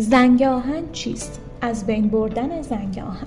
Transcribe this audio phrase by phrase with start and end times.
[0.00, 3.26] زنگ آهن چیست؟ از بین بردن زنگ آهن.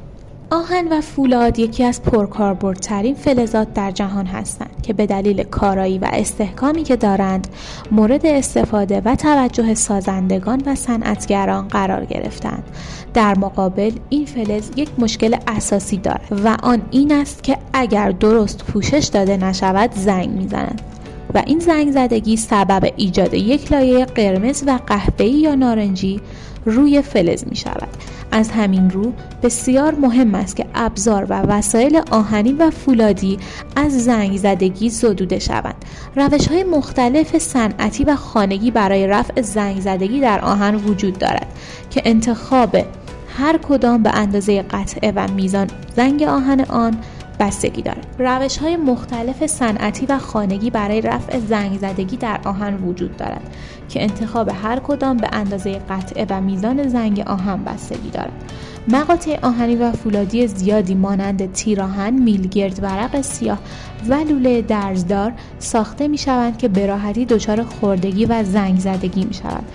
[0.52, 6.10] آهن و فولاد یکی از پرکاربردترین فلزات در جهان هستند که به دلیل کارایی و
[6.14, 7.48] استحکامی که دارند
[7.92, 12.64] مورد استفاده و توجه سازندگان و صنعتگران قرار گرفتند.
[13.14, 18.64] در مقابل این فلز یک مشکل اساسی دارد و آن این است که اگر درست
[18.64, 20.82] پوشش داده نشود زنگ می‌زنند
[21.34, 26.22] و این زنگ زدگی سبب ایجاد یک لایه قرمز و قهوه‌ای یا نارنجی
[26.66, 27.88] روی فلز می شود.
[28.32, 29.14] از همین رو
[29.44, 33.38] بسیار مهم است که ابزار و وسایل آهنی و فولادی
[33.76, 35.86] از زنگ زدگی زدوده شوند.
[36.16, 41.48] روش های مختلف صنعتی و خانگی برای رفع زنگ زدگی در آهن وجود دارد
[41.90, 42.78] که انتخاب
[43.38, 46.98] هر کدام به اندازه قطعه و میزان زنگ آهن آن
[47.44, 53.18] بستگی دارد روش های مختلف صنعتی و خانگی برای رفع زنگ زدگی در آهن وجود
[53.18, 53.56] دارد
[53.90, 58.54] که انتخاب هر کدام به اندازه قطعه و میزان زنگ آهن بستگی دارد.
[58.88, 63.60] مقاطع آهنی و فولادی زیادی مانند تیراهن، میلگرد ورق سیاه
[64.10, 69.34] و لوله درزدار ساخته می شوند که به راحتی دچار خوردگی و زنگ زدگی می
[69.34, 69.66] شوند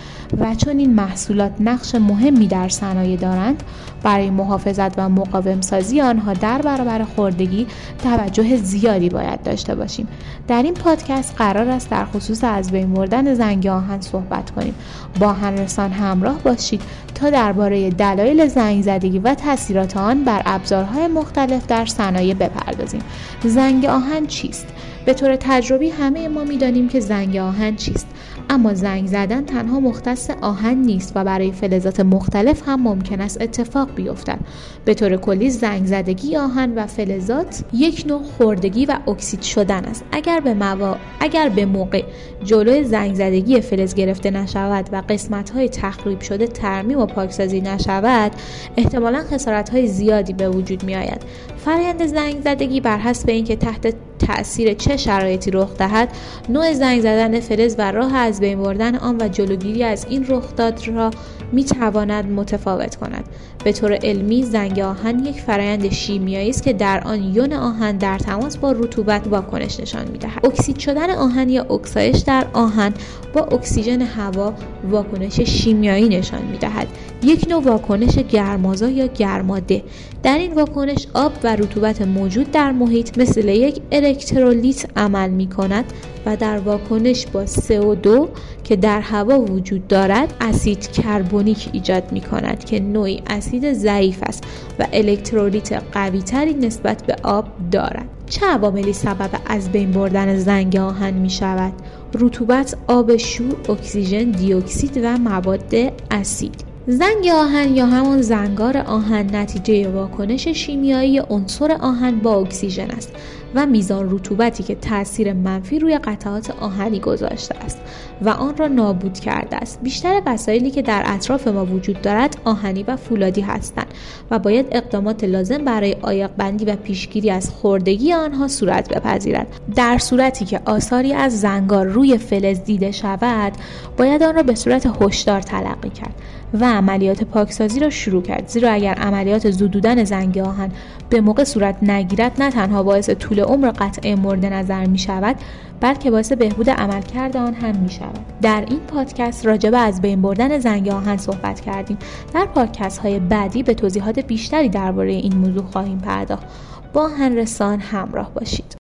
[0.41, 3.63] و چون این محصولات نقش مهمی در صنایع دارند.
[4.03, 7.67] برای محافظت و مقاوم سازی آنها در برابر خوردگی
[8.03, 10.09] توجه زیادی باید داشته باشیم.
[10.49, 14.75] در این پادکست قرار است در خصوص از بین بردن زنگ آهن صحبت کنیم.
[15.21, 16.83] با رسان همراه باشید
[17.15, 23.03] تا درباره دلایل زنگ زدگی و تاثیرات آن بر ابزارهای مختلف در صنایع بپردازیم.
[23.45, 24.67] زنگ آهن چیست؟
[25.05, 28.07] به طور تجربی همه ما می‌دانیم که زنگ آهن چیست.
[28.51, 33.95] اما زنگ زدن تنها مختص آهن نیست و برای فلزات مختلف هم ممکن است اتفاق
[33.95, 34.39] بیفتد.
[34.85, 40.05] به طور کلی زنگ زدگی آهن و فلزات یک نوع خوردگی و اکسید شدن است.
[40.13, 40.97] اگر به موا...
[41.21, 42.03] اگر به موقع
[42.45, 48.33] جلوی زنگ زدگی فلز گرفته نشود و قسمت های تخریب شده ترمیم و پاکسازی نشود
[48.77, 51.23] احتمالا خسارت های زیادی به وجود می آید
[51.57, 56.09] فرایند زنگ زدگی بر حسب اینکه تحت تاثیر چه شرایطی رخ دهد
[56.49, 60.89] نوع زنگ زدن فلز و راه از بین بردن آن و جلوگیری از این رخداد
[60.89, 61.11] را
[61.53, 63.25] می تواند متفاوت کند.
[63.65, 68.19] به طور علمی زنگ آهن یک فرایند شیمیایی است که در آن یون آهن در
[68.19, 72.95] تماس با رطوبت واکنش نشان می دهد اکسید شدن آهن یا اکسایش در آهن
[73.35, 74.55] با اکسیژن هوا
[74.91, 76.89] واکنش شیمیایی نشان می دهد
[77.23, 79.83] یک نوع واکنش گرمازا یا گرماده.
[80.23, 85.85] در این واکنش آب و رطوبت موجود در محیط مثل یک الکترولیت عمل می کند
[86.27, 88.29] و در واکنش با CO2
[88.65, 94.45] که در هوا وجود دارد اسید کربونیک ایجاد می کند که نوعی اسید ضعیف است
[94.79, 98.18] و الکترولیت قوی تری نسبت به آب دارد.
[98.29, 101.73] چه عواملی سبب از بین بردن زنگ آهن می شود؟
[102.15, 105.75] رطوبت، آب شور، اکسیژن، دیوکسید و مواد
[106.11, 113.13] اسید زنگ آهن یا همان زنگار آهن نتیجه واکنش شیمیایی عنصر آهن با اکسیژن است
[113.55, 117.79] و میزان رطوبتی که تاثیر منفی روی قطعات آهنی گذاشته است
[118.23, 119.81] و آن را نابود کرده است.
[119.83, 123.95] بیشتر وسایلی که در اطراف ما وجود دارد آهنی و فولادی هستند
[124.31, 129.47] و باید اقدامات لازم برای آیق بندی و پیشگیری از خوردگی آنها صورت بپذیرد.
[129.77, 133.53] در صورتی که آثاری از زنگار روی فلز دیده شود
[133.97, 136.15] باید آن را به صورت هشدار تلقی کرد.
[136.55, 138.49] و عملیات پاکسازی را شروع کرد.
[138.49, 140.71] زیرا اگر عملیات زدودن زنگ آهن
[141.11, 145.37] به موقع صورت نگیرد نه تنها باعث طول عمر قطعه مورد نظر می شود
[145.81, 150.23] بلکه باعث بهبود عملکرد آن هم می شود در این پادکست راجع به از بین
[150.23, 151.99] بردن زنگ آهن صحبت کردیم.
[152.35, 156.47] در پادکست های بعدی به توضیحات بیشتری درباره این موضوع خواهیم پرداخت.
[156.93, 158.77] با هنرسان همراه باشید.